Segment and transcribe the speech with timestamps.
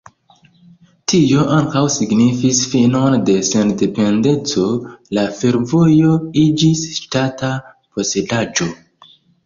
[1.11, 4.67] Tio ankaŭ signifis finon de sendependeco,
[5.21, 8.75] la fervojo iĝis ŝtata posedaĵo.